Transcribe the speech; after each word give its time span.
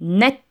net 0.00 0.42